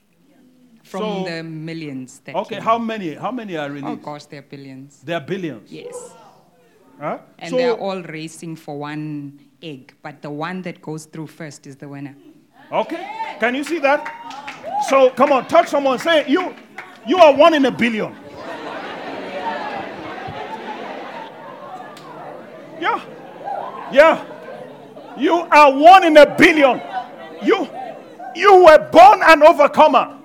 [0.83, 2.59] From So- the millions that Okay.
[2.59, 3.13] How many?
[3.15, 4.01] How many are Oh released?
[4.03, 5.01] gosh, there are billions.
[5.03, 5.71] There are billions.
[5.71, 6.15] Yes.
[6.99, 7.19] Huh?
[7.39, 11.67] And so, they're all racing for one egg, but the one that goes through first
[11.67, 12.15] is the winner.
[12.71, 13.05] okay.
[13.39, 14.01] Can you see that?
[14.89, 15.99] So come on, touch someone.
[15.99, 16.53] Say you,
[17.05, 18.15] you are one in a billion.
[22.79, 22.99] Yeah.
[23.91, 24.25] Yeah.
[25.17, 26.81] You are one in a billion.
[27.43, 27.67] You,
[28.35, 30.19] you were born an overcomer.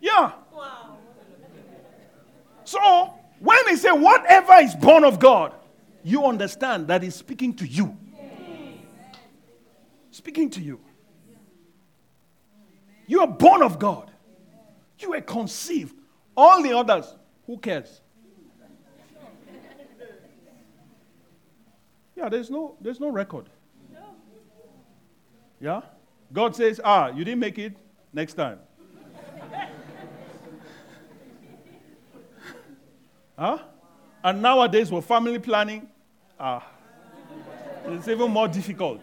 [0.00, 0.32] Yeah.
[2.64, 5.54] So when he say whatever is born of God,
[6.04, 7.96] you understand that he's speaking to you.
[10.10, 10.80] Speaking to you.
[13.06, 14.10] You are born of God.
[14.98, 15.94] You were conceived.
[16.36, 17.14] All the others,
[17.46, 18.00] who cares?
[22.18, 23.48] Yeah, there's no there's no record.
[25.60, 25.82] Yeah?
[26.32, 27.76] God says, ah, you didn't make it,
[28.12, 28.58] next time.
[33.38, 33.58] huh?
[34.22, 35.88] And nowadays, with family planning,
[36.40, 36.66] ah,
[37.86, 39.00] it's even more difficult.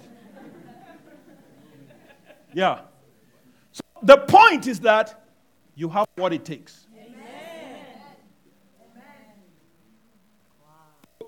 [2.54, 2.82] Yeah.
[3.72, 5.24] So the point is that
[5.74, 6.86] you have what it takes.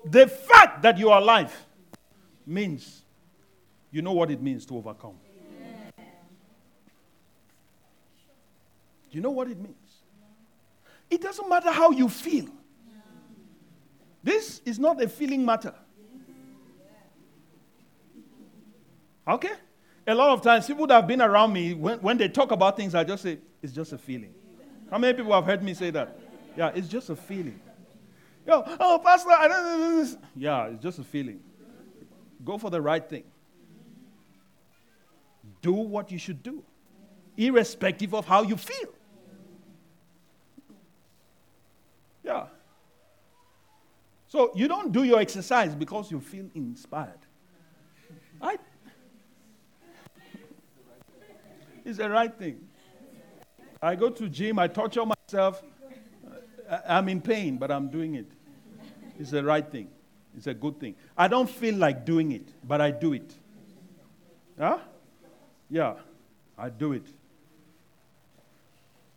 [0.04, 1.52] The fact that you are alive
[2.48, 3.02] means
[3.90, 5.14] you know what it means to overcome.
[9.10, 9.74] You know what it means?
[11.10, 12.48] It doesn't matter how you feel.
[14.22, 15.74] This is not a feeling matter.
[19.26, 19.52] Okay?
[20.06, 22.76] A lot of times, people that have been around me, when, when they talk about
[22.76, 24.34] things, I just say, it's just a feeling.
[24.90, 26.18] How many people have heard me say that?
[26.56, 27.60] Yeah, it's just a feeling.
[28.46, 31.40] Yo, oh, Pastor, I don't Yeah, it's just a feeling.
[32.44, 33.24] Go for the right thing.
[35.60, 36.62] Do what you should do,
[37.36, 38.88] irrespective of how you feel.
[42.22, 42.46] Yeah.
[44.28, 47.18] So you don't do your exercise because you feel inspired.
[48.40, 48.60] Right?
[51.84, 52.60] It's the right thing.
[53.80, 55.62] I go to gym, I torture myself.
[56.86, 58.30] I'm in pain, but I'm doing it.
[59.18, 59.88] It's the right thing.
[60.38, 60.94] It's a good thing.
[61.16, 63.34] I don't feel like doing it, but I do it.
[64.56, 64.78] Huh?
[65.68, 65.94] Yeah,
[66.56, 67.06] I do it.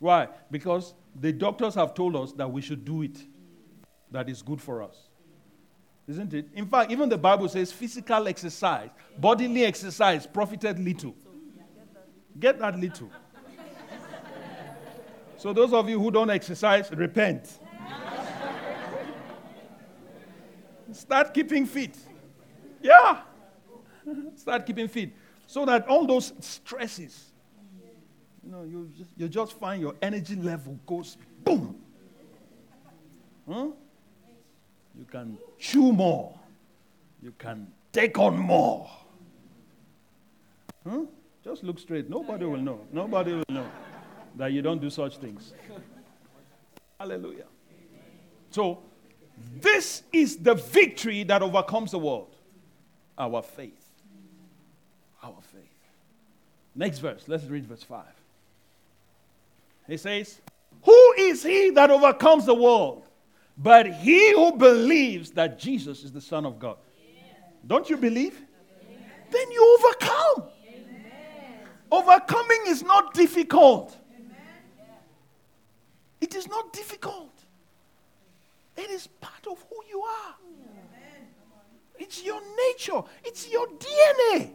[0.00, 0.26] Why?
[0.50, 3.16] Because the doctors have told us that we should do it,
[4.10, 4.96] that is good for us.
[6.08, 6.48] Isn't it?
[6.54, 11.14] In fact, even the Bible says physical exercise, bodily exercise profited little.
[12.40, 13.12] Get that little.
[15.36, 17.58] So, those of you who don't exercise, repent.
[20.92, 21.96] Start keeping fit.
[22.82, 23.20] Yeah.
[24.36, 25.10] Start keeping fit.
[25.46, 27.32] So that all those stresses,
[28.44, 31.76] you know, you just, you just find your energy level goes boom.
[33.48, 33.68] Huh?
[34.98, 36.38] You can chew more.
[37.22, 38.90] You can take on more.
[40.88, 41.02] Huh?
[41.44, 42.08] Just look straight.
[42.08, 42.80] Nobody will know.
[42.92, 43.66] Nobody will know
[44.36, 45.52] that you don't do such things.
[46.98, 47.46] Hallelujah.
[48.50, 48.82] So,
[49.60, 52.34] this is the victory that overcomes the world
[53.18, 53.84] our faith.
[55.22, 55.62] Our faith.
[56.74, 57.24] Next verse.
[57.26, 58.04] Let's read verse 5.
[59.86, 60.40] He says,
[60.84, 63.04] Who is he that overcomes the world?
[63.56, 66.78] But he who believes that Jesus is the Son of God.
[67.66, 68.40] Don't you believe?
[69.30, 70.48] Then you overcome.
[71.90, 73.96] Overcoming is not difficult.
[76.20, 77.31] It is not difficult.
[78.82, 80.34] It is part of who you are.
[81.98, 84.54] It's your nature, it's your DNA.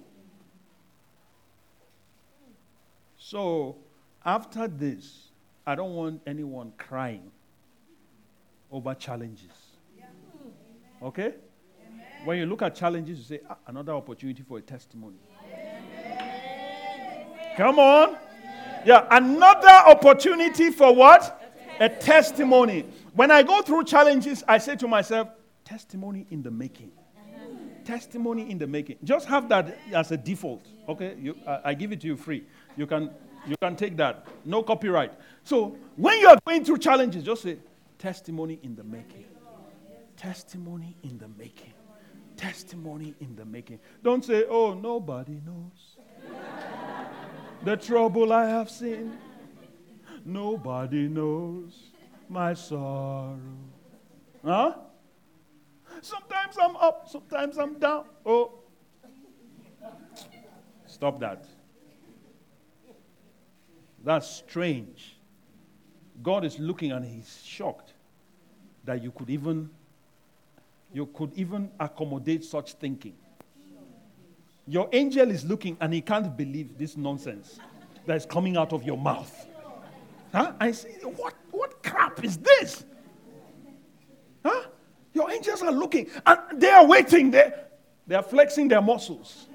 [3.17, 3.77] So,
[4.25, 5.29] after this,
[5.65, 7.31] I don't want anyone crying
[8.69, 9.51] over challenges.
[11.01, 11.35] Okay?
[12.25, 15.17] When you look at challenges, you say, ah, another opportunity for a testimony.
[17.55, 18.17] Come on.
[18.85, 21.46] Yeah, another opportunity for what?
[21.79, 22.85] A testimony.
[23.13, 25.29] When I go through challenges, I say to myself,
[25.63, 26.91] testimony in the making.
[27.85, 28.97] Testimony in the making.
[29.03, 30.65] Just have that as a default.
[30.89, 31.15] Okay?
[31.19, 32.43] You, I, I give it to you free.
[32.75, 33.11] You can,
[33.47, 34.27] you can take that.
[34.43, 35.13] No copyright.
[35.43, 37.57] So when you are going through challenges, just say,
[37.97, 39.25] testimony in the making.
[40.17, 41.73] Testimony in the making.
[42.35, 43.79] Testimony in the making.
[44.03, 46.31] Don't say, oh, nobody knows
[47.63, 49.17] the trouble I have seen.
[50.27, 51.71] Nobody knows
[52.27, 53.39] my sorrow.
[54.43, 54.73] Huh?
[56.01, 58.03] Sometimes I'm up, sometimes I'm down.
[58.25, 58.59] Oh.
[60.85, 61.45] Stop that.
[64.03, 65.17] That's strange.
[66.21, 67.93] God is looking and he's shocked
[68.83, 69.69] that you could even
[70.91, 73.15] you could even accommodate such thinking.
[74.67, 77.59] Your angel is looking and he can't believe this nonsense
[78.05, 79.47] that is coming out of your mouth.
[80.31, 80.53] Huh?
[80.59, 82.85] I say, what, what crap is this?
[84.45, 84.63] Huh?
[85.13, 87.65] Your angels are looking and they are waiting there.
[88.05, 89.47] They are flexing their muscles,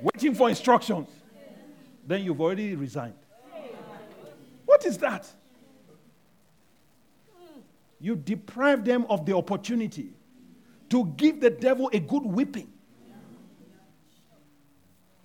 [0.00, 1.08] waiting for instructions.
[2.06, 3.14] Then you've already resigned.
[4.66, 5.26] What is that?
[7.98, 10.10] You deprive them of the opportunity
[10.90, 12.70] to give the devil a good whipping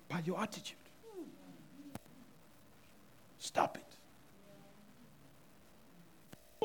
[0.08, 0.76] by your attitude.
[3.52, 3.84] Stop it.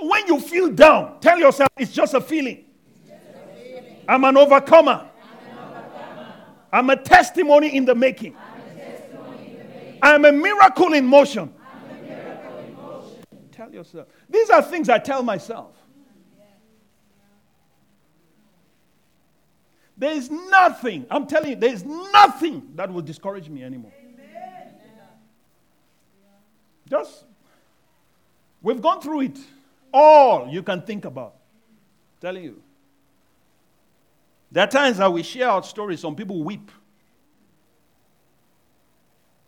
[0.02, 2.64] When you feel down, tell yourself it's just a feeling.
[4.08, 5.10] I'm an overcomer.
[6.72, 8.38] I'm a testimony in the making.
[10.02, 11.54] I'm a miracle in motion.
[13.52, 14.08] Tell yourself.
[14.30, 15.76] These are things I tell myself.
[19.98, 23.92] There is nothing, I'm telling you, there is nothing that will discourage me anymore.
[26.90, 27.26] Just,
[28.62, 29.40] we've gone through it.
[29.94, 31.36] All you can think about.
[31.36, 32.62] I'm telling you.
[34.52, 36.72] There are times that we share our stories, some people weep.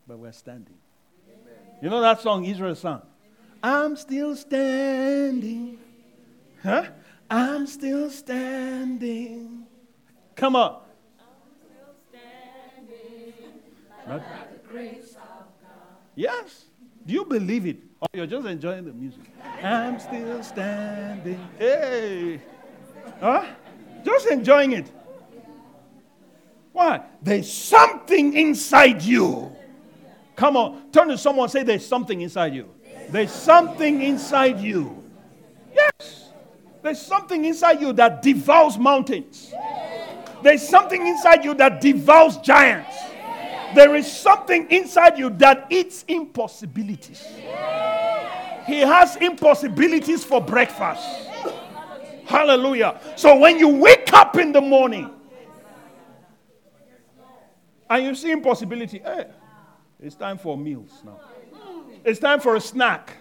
[0.08, 0.76] But we're standing.
[1.28, 1.54] Amen.
[1.82, 3.02] You know that song Israel sang?
[3.62, 5.78] I'm still standing.
[6.64, 6.86] Huh?
[7.30, 9.66] I'm still standing.
[10.36, 10.82] Come on.
[14.08, 14.22] Right?
[16.16, 16.66] Yes.
[17.10, 17.78] Do you believe it?
[18.02, 19.24] Or you're just enjoying the music?
[19.64, 21.44] I'm still standing.
[21.58, 22.40] Hey.
[23.20, 23.48] Huh?
[24.06, 24.92] Just enjoying it.
[26.72, 27.02] Why?
[27.24, 29.52] There's something inside you.
[30.36, 32.70] Come on, turn to someone say, There's something inside you.
[33.10, 35.04] There's something inside you.
[35.74, 36.30] Yes.
[36.84, 39.52] There's something inside you that devours mountains.
[40.44, 43.09] There's something inside you that devours giants.
[43.76, 47.26] There is something inside you that eats impossibilities.
[48.66, 51.04] He has impossibilities for breakfast.
[52.26, 53.00] Hallelujah.
[53.16, 55.10] So when you wake up in the morning
[57.90, 59.26] and you see impossibility, hey,
[60.00, 61.20] it's time for meals now.
[62.06, 63.18] It's time for a snack.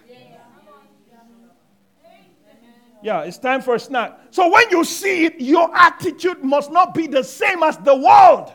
[3.01, 4.19] Yeah, it's time for a snack.
[4.29, 8.53] So when you see it, your attitude must not be the same as the world.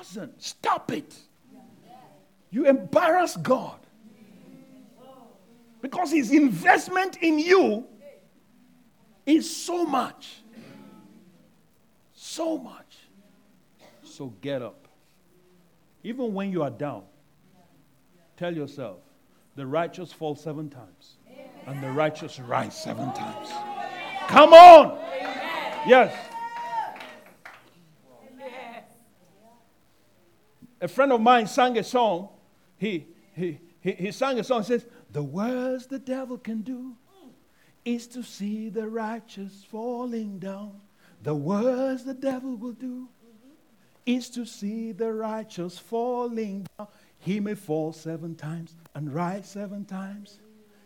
[0.00, 0.42] Mustn't.
[0.42, 1.14] Stop it.
[2.50, 3.78] You embarrass God.
[5.82, 7.84] Because his investment in you
[9.26, 10.40] is so much.
[12.14, 12.96] So much.
[14.02, 14.88] So get up.
[16.02, 17.02] Even when you are down,
[18.38, 19.00] tell yourself,
[19.54, 21.18] the righteous fall seven times,
[21.66, 23.50] and the righteous rise seven times.
[24.28, 24.98] Come on!
[25.86, 26.29] Yes.
[30.80, 32.28] A friend of mine sang a song.
[32.78, 34.62] He, he, he, he sang a song.
[34.62, 36.96] says, The worst the devil can do
[37.84, 40.80] is to see the righteous falling down.
[41.22, 43.08] The worst the devil will do
[44.06, 46.88] is to see the righteous falling down.
[47.18, 50.40] He may fall seven times and rise seven times.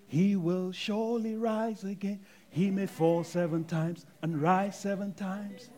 [0.07, 2.21] He will surely rise again.
[2.51, 5.71] He may fall seven times and rise seven times.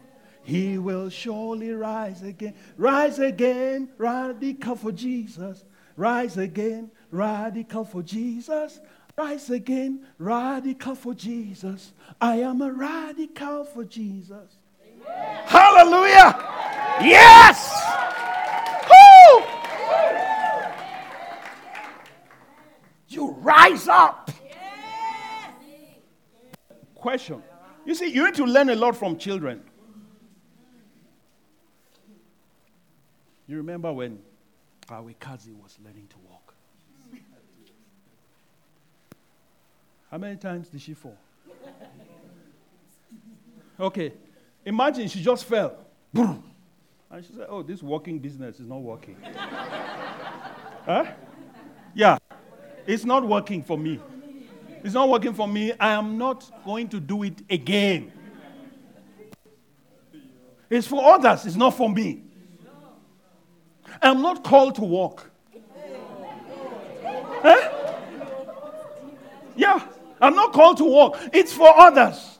[0.46, 2.54] He will surely rise again.
[2.76, 5.64] Rise again, radical for Jesus.
[5.96, 8.78] Rise again, radical for Jesus.
[9.18, 11.92] Rise again, radical for Jesus.
[12.20, 14.58] I am a radical for Jesus.
[14.80, 15.42] Amen.
[15.46, 16.38] Hallelujah.
[17.00, 17.68] Yes.
[18.86, 19.44] Woo.
[23.08, 24.30] You rise up.
[26.94, 27.42] Question.
[27.84, 29.60] You see, you need to learn a lot from children.
[33.48, 34.18] You remember when
[34.90, 36.54] our cousin was learning to walk?
[40.10, 41.16] How many times did she fall?
[43.78, 44.12] Okay,
[44.64, 45.76] imagine she just fell.
[46.12, 46.42] Boom.
[47.10, 49.16] And she said, Oh, this walking business is not working.
[50.84, 51.06] huh?
[51.94, 52.18] Yeah,
[52.86, 54.00] it's not working for me.
[54.82, 55.72] It's not working for me.
[55.78, 58.12] I am not going to do it again.
[60.70, 62.25] It's for others, it's not for me.
[64.02, 65.30] I'm not called to walk.
[67.02, 67.72] Huh?
[69.56, 69.86] Yeah,
[70.20, 71.18] I'm not called to walk.
[71.32, 72.38] It's for others.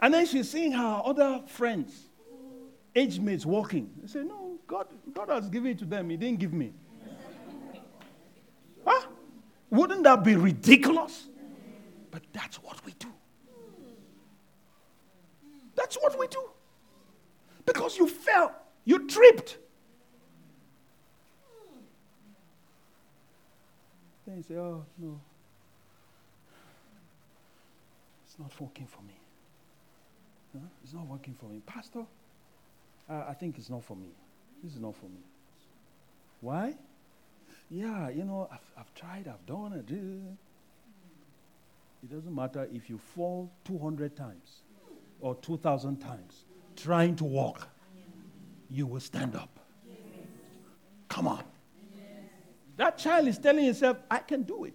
[0.00, 2.10] And then she's seeing her other friends,
[2.94, 3.90] age mates walking.
[4.02, 6.10] They say, No, God, God has given it to them.
[6.10, 6.72] He didn't give me.
[8.86, 9.06] Huh?
[9.70, 11.26] Wouldn't that be ridiculous?
[12.10, 13.08] But that's what we do.
[15.74, 16.50] That's what we do.
[17.66, 18.54] Because you fell,
[18.84, 19.58] you tripped.
[24.34, 25.20] Then you say, Oh, no.
[28.26, 29.14] It's not working for me.
[30.52, 30.66] Huh?
[30.82, 31.60] It's not working for me.
[31.64, 32.04] Pastor,
[33.08, 34.08] uh, I think it's not for me.
[34.62, 35.20] This is not for me.
[36.40, 36.74] Why?
[37.70, 39.88] Yeah, you know, I've, I've tried, I've done it.
[42.02, 44.62] It doesn't matter if you fall 200 times
[45.20, 47.68] or 2,000 times trying to walk,
[48.68, 49.60] you will stand up.
[51.08, 51.44] Come on.
[52.76, 54.74] That child is telling himself, I can do it.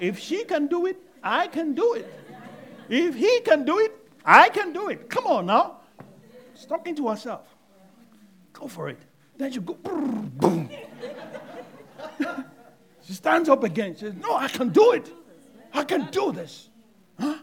[0.00, 2.12] If she can do it, I can do it.
[2.88, 3.92] If he can do it,
[4.24, 5.08] I can do it.
[5.08, 5.78] Come on now.
[6.68, 7.46] Talking to herself.
[8.52, 8.98] Go for it.
[9.36, 10.68] Then she go boom, boom.
[13.02, 13.94] she stands up again.
[13.94, 15.10] She says, No, I can do it.
[15.72, 16.68] I can do this.
[17.18, 17.38] Huh?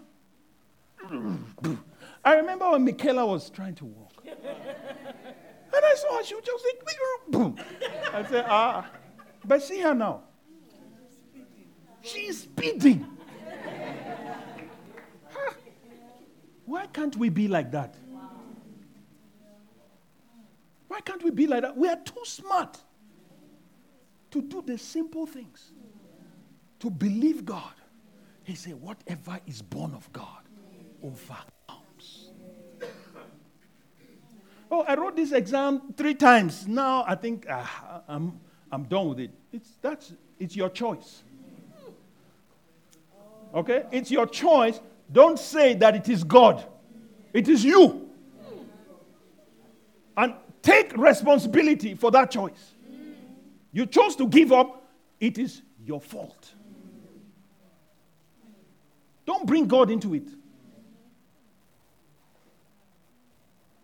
[2.24, 4.14] I remember when Michaela was trying to walk.
[4.26, 6.82] And I saw her, she was just like,
[7.30, 7.56] boom.
[8.14, 8.90] I said, ah.
[9.46, 10.24] But see her now.
[12.02, 13.06] She's speeding.
[15.32, 15.54] Huh?
[16.66, 17.96] Why can't we be like that?
[20.88, 21.78] Why can't we be like that?
[21.78, 22.78] We are too smart
[24.32, 25.72] to do the simple things,
[26.80, 27.74] to believe God.
[28.44, 30.44] He said, whatever is born of God
[31.04, 32.32] overcomes.
[34.72, 36.68] Oh, I wrote this exam three times.
[36.68, 37.66] Now I think uh,
[38.08, 38.40] I'm,
[38.72, 39.32] I'm done with it.
[39.52, 41.24] It's, that's, it's your choice.
[43.54, 43.84] Okay?
[43.92, 44.80] It's your choice.
[45.12, 46.64] Don't say that it is God,
[47.34, 48.08] it is you.
[50.16, 52.74] And take responsibility for that choice.
[53.72, 54.84] You chose to give up,
[55.20, 56.54] it is your fault.
[59.26, 60.28] Don't bring God into it.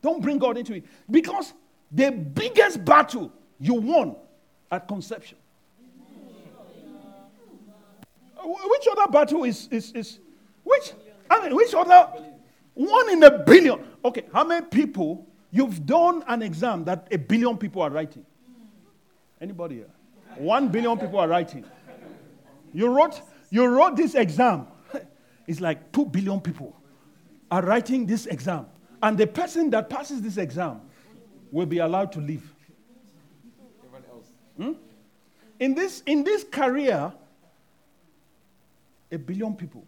[0.02, 0.84] Don't bring God into it.
[1.10, 1.54] Because
[1.92, 4.16] the biggest battle you won
[4.76, 5.38] at conception.
[8.38, 10.20] Uh, which other battle is, is, is
[10.64, 10.94] which,
[11.30, 12.10] I mean, which other,
[12.74, 13.80] one in a billion.
[14.04, 18.26] Okay, how many people You've done an exam that a billion people are writing.
[19.40, 19.90] Anybody here?
[20.36, 21.64] One billion people are writing.
[22.74, 23.22] You wrote,
[23.52, 24.68] you wrote this exam.
[25.48, 26.76] It's like two billion people
[27.50, 28.66] are writing this exam.
[29.02, 30.82] And the person that passes this exam
[31.54, 32.54] will be allowed to leave.
[34.58, 34.74] Hmm?
[35.60, 37.14] In, this, in this career,
[39.12, 39.86] a billion people,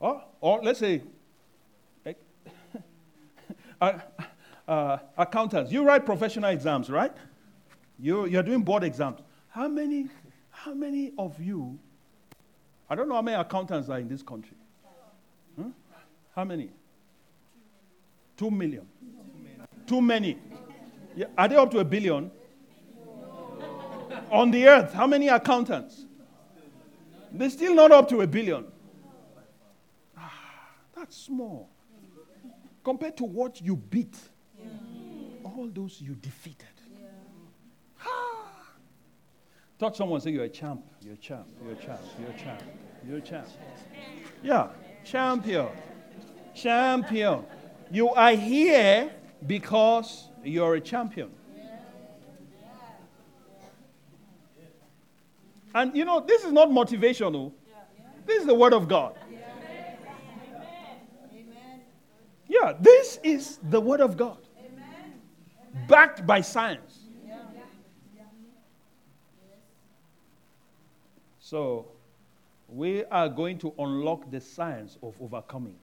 [0.00, 1.02] or, or let's say,
[3.80, 3.98] uh,
[4.66, 7.12] uh, accountants, you write professional exams, right?
[7.98, 9.20] You, you're doing board exams.
[9.48, 10.08] How many,
[10.50, 11.78] how many of you,
[12.88, 14.56] I don't know how many accountants are in this country?
[15.56, 15.70] Hmm?
[16.34, 16.70] How many?
[18.36, 18.86] Two million.
[19.86, 20.36] Too many.
[21.14, 22.30] Yeah, are they up to a billion?
[24.30, 26.04] On the earth, how many accountants?
[27.32, 28.66] They're still not up to a billion.
[30.16, 30.32] Ah,
[30.94, 31.70] that's small
[32.82, 34.16] compared to what you beat
[35.44, 36.66] all those you defeated.
[37.00, 38.08] Yeah.
[39.78, 40.84] Touch someone say, You're a champ.
[41.00, 41.46] You're a champ.
[41.62, 42.00] You're a champ.
[42.18, 42.62] You're a champ.
[43.06, 43.46] You're a champ.
[44.42, 44.68] Yeah,
[45.04, 45.68] champion.
[46.54, 47.44] Champion.
[47.90, 49.12] You are here
[49.46, 51.30] because you're a champion.
[55.76, 57.52] And you know, this is not motivational.
[57.52, 57.54] Oh.
[58.24, 59.14] This is the word of God.
[62.48, 64.38] Yeah, this is the word of God
[65.86, 67.00] backed by science.
[71.38, 71.86] So,
[72.68, 75.76] we are going to unlock the science of overcoming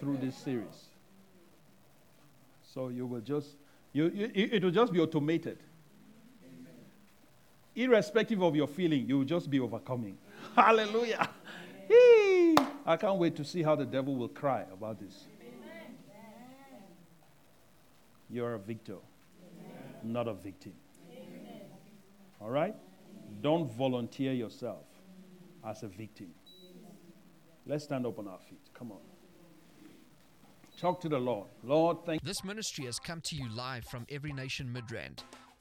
[0.00, 0.88] through this series.
[2.62, 3.50] So, you will just,
[3.92, 5.58] you, you, it will just be automated.
[7.76, 7.90] Amen.
[7.90, 10.18] Irrespective of your feeling, you will just be overcoming.
[10.56, 11.28] Hallelujah.
[12.84, 15.26] I can't wait to see how the devil will cry about this
[18.32, 20.12] you're a victor, Amen.
[20.12, 20.72] not a victim.
[21.12, 21.60] Amen.
[22.40, 22.74] All right?
[23.42, 24.84] Don't volunteer yourself
[25.64, 26.28] as a victim.
[27.66, 28.60] Let's stand up on our feet.
[28.74, 28.98] Come on.
[30.80, 31.46] Talk to the Lord.
[31.62, 35.18] Lord, thank This ministry has come to you live from Every Nation Midrand.